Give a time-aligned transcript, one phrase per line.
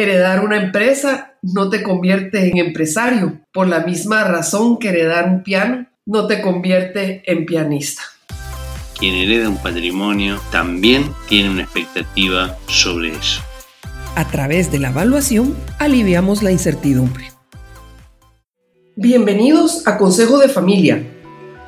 [0.00, 5.42] Heredar una empresa no te convierte en empresario, por la misma razón que heredar un
[5.42, 8.00] piano no te convierte en pianista.
[8.98, 13.42] Quien hereda un patrimonio también tiene una expectativa sobre eso.
[14.16, 17.30] A través de la evaluación aliviamos la incertidumbre.
[18.96, 21.04] Bienvenidos a Consejo de Familia,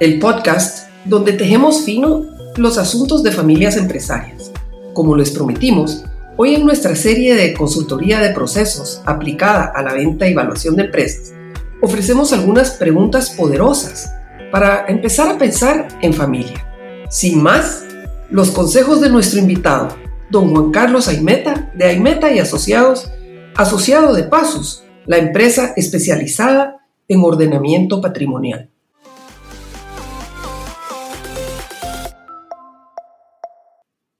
[0.00, 2.24] el podcast donde tejemos fino
[2.56, 4.50] los asuntos de familias empresarias.
[4.94, 6.06] Como les prometimos,
[6.38, 10.84] Hoy en nuestra serie de consultoría de procesos aplicada a la venta y evaluación de
[10.84, 11.34] empresas,
[11.82, 14.10] ofrecemos algunas preguntas poderosas
[14.50, 16.66] para empezar a pensar en familia.
[17.10, 17.84] Sin más,
[18.30, 19.94] los consejos de nuestro invitado,
[20.30, 23.12] don Juan Carlos Aimeta, de Aimeta y Asociados,
[23.54, 28.70] asociado de Pasos, la empresa especializada en ordenamiento patrimonial.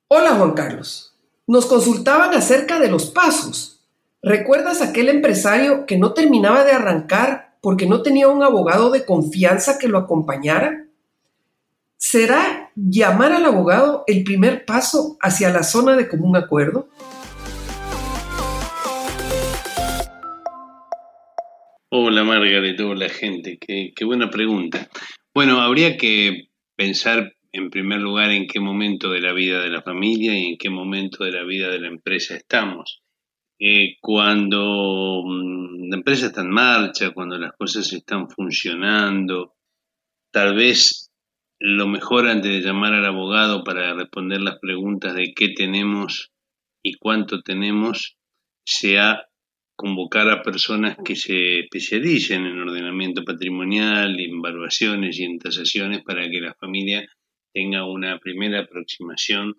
[0.09, 1.12] Hola Juan Carlos.
[1.49, 3.81] Nos consultaban acerca de los pasos.
[4.23, 9.77] ¿Recuerdas aquel empresario que no terminaba de arrancar porque no tenía un abogado de confianza
[9.77, 10.87] que lo acompañara?
[11.97, 16.89] ¿Será llamar al abogado el primer paso hacia la zona de común acuerdo?
[21.91, 24.89] Hola Margaret, hola gente, qué, qué buena pregunta.
[25.35, 29.83] Bueno, habría que pensar en primer lugar, en qué momento de la vida de la
[29.83, 33.03] familia y en qué momento de la vida de la empresa estamos.
[33.59, 39.55] Eh, cuando mm, la empresa está en marcha, cuando las cosas están funcionando,
[40.33, 41.11] tal vez
[41.61, 46.33] lo mejor antes de llamar al abogado para responder las preguntas de qué tenemos
[46.83, 48.17] y cuánto tenemos,
[48.65, 49.27] sea
[49.77, 56.29] convocar a personas que se especialicen en ordenamiento patrimonial, en evaluaciones y en tasaciones para
[56.29, 57.09] que la familia
[57.53, 59.55] tenga una primera aproximación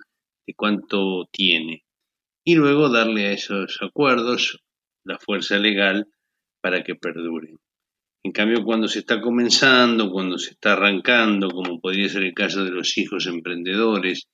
[0.46, 1.84] de cuánto tiene
[2.46, 4.64] y luego darle a esos acuerdos
[5.06, 6.08] la fuerza legal
[6.62, 7.60] para que perduren.
[8.24, 12.64] En cambio, cuando se está comenzando, cuando se está arrancando, como podría ser el caso
[12.64, 14.30] de los hijos emprendedores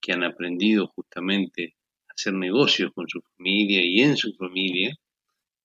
[0.00, 1.76] que han aprendido justamente
[2.08, 4.94] a hacer negocios con su familia y en su familia,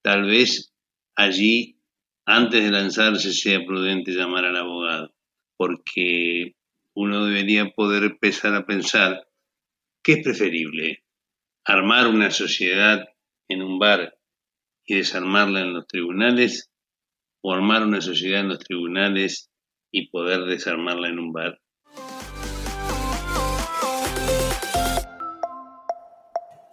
[0.02, 0.73] tal vez
[1.16, 1.78] allí,
[2.25, 5.13] antes de lanzarse, sea prudente llamar al abogado,
[5.57, 6.56] porque
[7.01, 9.25] uno debería poder empezar a pensar
[10.03, 11.05] qué es preferible,
[11.63, 13.07] armar una sociedad
[13.47, 14.17] en un bar
[14.85, 16.69] y desarmarla en los tribunales
[17.41, 19.49] o armar una sociedad en los tribunales
[19.93, 21.61] y poder desarmarla en un bar.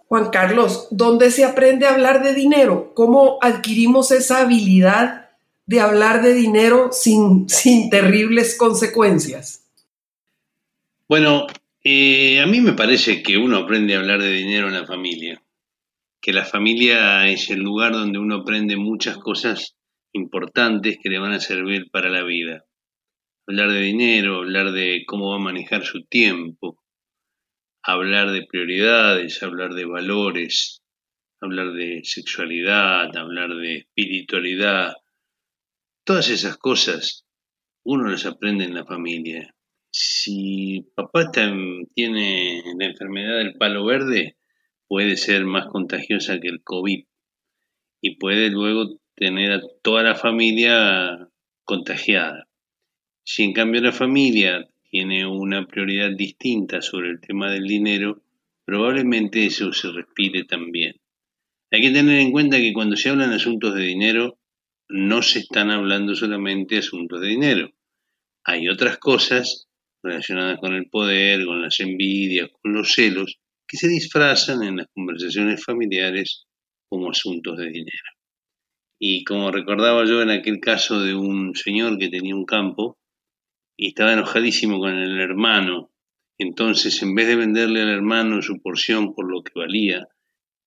[0.09, 2.91] Juan Carlos, ¿dónde se aprende a hablar de dinero?
[2.95, 5.29] ¿Cómo adquirimos esa habilidad
[5.65, 9.66] de hablar de dinero sin, sin terribles consecuencias?
[11.09, 11.47] Bueno,
[11.85, 15.41] eh, a mí me parece que uno aprende a hablar de dinero en la familia,
[16.21, 19.77] que la familia es el lugar donde uno aprende muchas cosas
[20.11, 22.65] importantes que le van a servir para la vida.
[23.47, 26.83] Hablar de dinero, hablar de cómo va a manejar su tiempo,
[27.81, 30.83] hablar de prioridades, hablar de valores,
[31.39, 34.91] hablar de sexualidad, hablar de espiritualidad.
[36.03, 37.25] Todas esas cosas
[37.85, 39.53] uno las aprende en la familia
[39.99, 44.37] si papá tiene la enfermedad del palo verde,
[44.87, 47.03] puede ser más contagiosa que el COVID
[48.01, 51.29] y puede luego tener a toda la familia
[51.63, 52.47] contagiada.
[53.23, 58.21] Si en cambio la familia tiene una prioridad distinta sobre el tema del dinero,
[58.65, 60.97] probablemente eso se respire también.
[61.71, 64.37] Hay que tener en cuenta que cuando se hablan asuntos de dinero,
[64.89, 67.71] no se están hablando solamente asuntos de dinero.
[68.43, 69.66] Hay otras cosas
[70.03, 73.37] relacionadas con el poder, con las envidias, con los celos,
[73.67, 76.45] que se disfrazan en las conversaciones familiares
[76.89, 78.11] como asuntos de dinero.
[78.99, 82.97] Y como recordaba yo en aquel caso de un señor que tenía un campo
[83.77, 85.91] y estaba enojadísimo con el hermano,
[86.39, 90.07] entonces en vez de venderle al hermano su porción por lo que valía,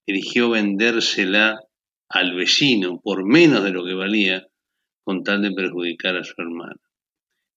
[0.06, 1.60] eligió vendérsela
[2.08, 4.46] al vecino por menos de lo que valía
[5.04, 6.81] con tal de perjudicar a su hermano.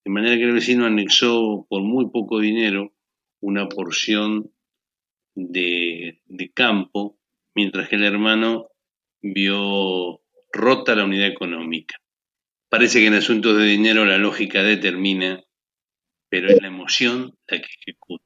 [0.04, 2.92] De manera que el vecino anexó por muy poco dinero
[3.40, 4.52] una porción
[5.34, 6.20] de,
[6.52, 7.18] campo,
[7.54, 8.68] mientras que el hermano
[9.22, 10.20] vio
[10.52, 11.96] rota la unidad económica.
[12.68, 15.42] Parece que en asuntos de dinero la lógica determina,
[16.28, 18.24] pero es la emoción la que ejecuta.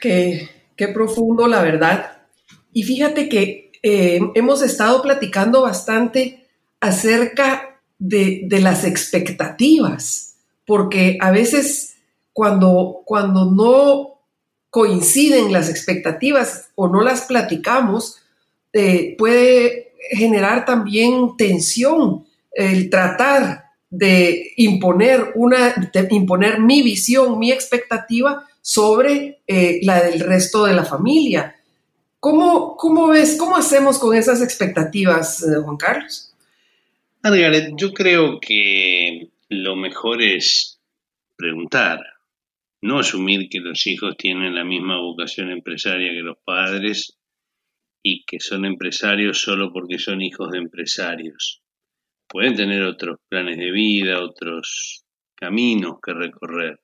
[0.00, 2.26] Qué, profundo, la verdad.
[2.72, 6.48] Y fíjate que eh, hemos estado platicando bastante
[6.80, 10.31] acerca de las expectativas
[10.66, 11.96] porque a veces
[12.32, 14.20] cuando, cuando no
[14.70, 18.22] coinciden las expectativas o no las platicamos,
[18.72, 25.74] eh, puede generar también tensión el tratar de imponer, una,
[26.10, 31.54] imponer mi visión, mi expectativa sobre eh, la del resto de la familia.
[32.18, 36.32] ¿Cómo, ¿Cómo ves, cómo hacemos con esas expectativas, eh, Juan Carlos?
[37.22, 40.80] Margaret, yo creo que lo mejor es
[41.36, 42.00] preguntar,
[42.82, 47.18] no asumir que los hijos tienen la misma vocación empresaria que los padres
[48.02, 51.62] y que son empresarios solo porque son hijos de empresarios.
[52.28, 55.04] Pueden tener otros planes de vida, otros
[55.34, 56.80] caminos que recorrer.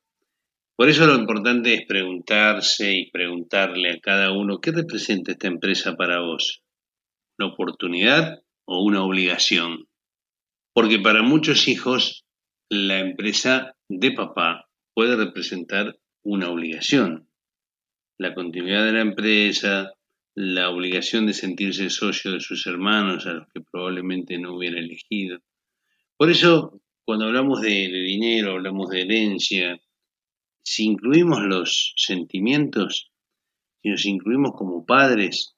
[0.76, 5.96] Por eso lo importante es preguntarse y preguntarle a cada uno qué representa esta empresa
[5.96, 6.62] para vos,
[7.36, 9.88] una oportunidad o una obligación.
[10.72, 12.24] Porque para muchos hijos
[12.70, 17.28] la empresa de papá puede representar una obligación.
[18.18, 19.92] La continuidad de la empresa,
[20.34, 25.40] la obligación de sentirse socio de sus hermanos, a los que probablemente no hubiera elegido.
[26.16, 29.80] Por eso, cuando hablamos de, dinero, hablamos de herencia,
[30.62, 33.10] si incluimos los sentimientos,
[33.80, 35.56] si nos incluimos como padres,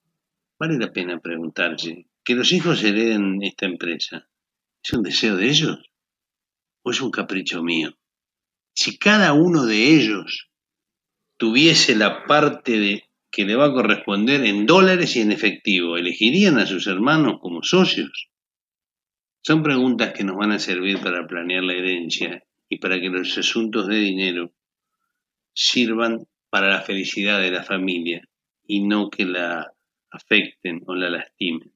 [0.58, 4.28] vale la pena preguntarse, ¿que los hijos hereden esta empresa?
[4.82, 5.89] ¿Es un deseo de ellos?
[6.82, 7.96] ¿O es un capricho mío?
[8.74, 10.50] Si cada uno de ellos
[11.36, 16.58] tuviese la parte de, que le va a corresponder en dólares y en efectivo, ¿elegirían
[16.58, 18.28] a sus hermanos como socios?
[19.42, 23.36] Son preguntas que nos van a servir para planear la herencia y para que los
[23.38, 24.52] asuntos de dinero
[25.54, 28.22] sirvan para la felicidad de la familia
[28.66, 29.72] y no que la
[30.10, 31.72] afecten o la lastimen.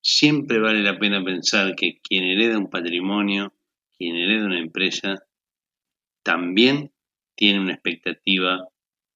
[0.00, 3.52] Siempre vale la pena pensar que quien hereda un patrimonio,
[3.98, 5.16] quien hereda una empresa,
[6.22, 6.92] también
[7.34, 8.68] tiene una expectativa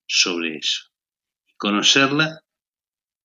[0.06, 0.90] sobre eso.
[1.56, 2.43] Conocerla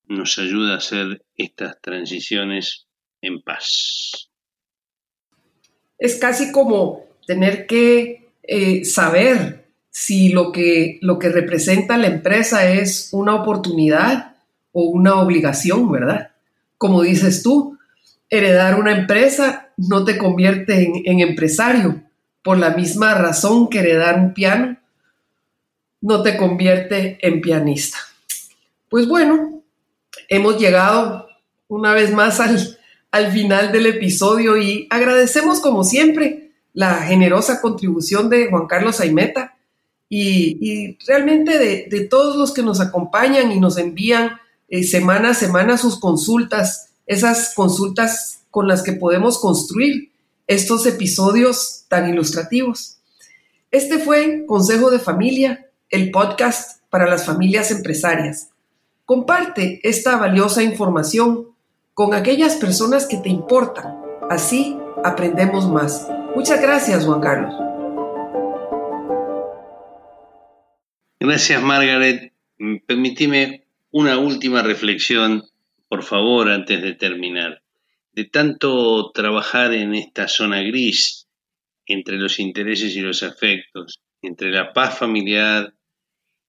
[0.05, 2.87] nos ayuda a hacer estas transiciones
[3.21, 4.29] en paz.
[5.97, 12.71] Es casi como tener que eh, saber si lo que, lo que representa la empresa
[12.71, 14.37] es una oportunidad
[14.71, 16.31] o una obligación, ¿verdad?
[16.77, 17.76] Como dices tú,
[18.29, 22.03] heredar una empresa no te convierte en, empresario,
[22.43, 24.77] por la misma razón que heredar un piano
[26.01, 27.97] no te convierte en pianista.
[28.89, 29.63] Pues bueno,
[30.29, 31.27] hemos llegado
[31.67, 32.77] una vez más al,
[33.11, 39.57] al final del episodio y agradecemos como siempre la generosa contribución de Juan Carlos Aimeta
[40.09, 44.39] y, realmente de, todos los que nos acompañan y nos envían
[44.69, 50.11] eh, semana a semana sus consultas, esas consultas con las que podemos construir
[50.45, 52.97] estos episodios tan ilustrativos.
[53.71, 58.49] Este fue Consejo de Familia, el podcast para las familias empresarias.
[59.05, 61.47] Comparte esta valiosa información
[61.93, 63.95] con aquellas personas que te importan.
[64.29, 66.07] Así aprendemos más.
[66.35, 67.53] Muchas gracias, Juan Carlos.
[71.19, 72.31] Gracias, Margaret.
[72.85, 75.43] Permíteme una última reflexión,
[75.87, 77.63] por favor, antes de terminar.
[78.11, 81.27] De tanto trabajar en esta zona gris
[81.85, 85.73] entre los intereses y los afectos, entre la paz familiar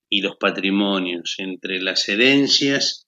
[0.08, 3.06] y los patrimonios, entre las herencias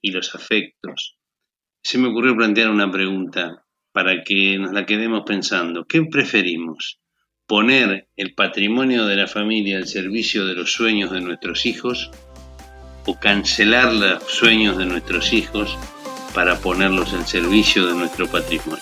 [0.00, 1.18] y los afectos.
[1.82, 5.84] Se me ocurrió plantear una pregunta para que nos la quedemos pensando.
[5.86, 7.00] ¿Qué preferimos?
[7.46, 12.10] ¿Poner el patrimonio de la familia al servicio de los sueños de nuestros hijos
[13.06, 15.76] o cancelar los sueños de nuestros hijos
[16.34, 18.78] para ponerlos al servicio de nuestro patrimonio?